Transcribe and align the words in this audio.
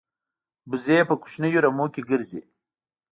وزې 0.69 0.99
په 1.09 1.15
کوچنیو 1.21 1.63
رمو 1.65 1.85
کې 1.93 2.01
ګرځي 2.09 2.41